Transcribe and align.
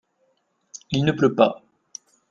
Il 0.89 1.05
ne 1.05 1.11
pleut 1.11 1.35
pas. 1.35 1.61